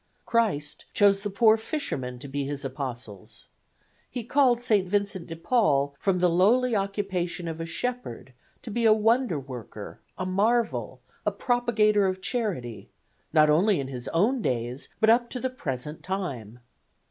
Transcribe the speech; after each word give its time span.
Christ 0.25 0.85
chose 0.95 1.21
the 1.21 1.29
poor 1.29 1.57
fishermen 1.57 2.17
to 2.17 2.27
be 2.27 2.43
His 2.45 2.65
Apostles. 2.65 3.49
He 4.09 4.23
called 4.23 4.59
St. 4.59 4.87
Vincent 4.89 5.27
de 5.27 5.35
Paul 5.35 5.95
from 5.99 6.17
the 6.17 6.27
lowly 6.27 6.75
occupation 6.75 7.47
of 7.47 7.61
a 7.61 7.67
shepherd 7.67 8.33
to 8.63 8.71
be 8.71 8.83
a 8.85 8.93
wonder 8.93 9.39
worker, 9.39 10.01
a 10.17 10.25
marvel, 10.25 11.01
a 11.23 11.31
propagator 11.31 12.07
of 12.07 12.19
charity, 12.19 12.89
not 13.31 13.51
only 13.51 13.79
in 13.79 13.89
his 13.89 14.07
own 14.07 14.41
days, 14.41 14.89
but 14.99 15.11
up 15.11 15.29
to 15.29 15.39
the 15.39 15.51
present 15.51 16.01
time. 16.01 16.61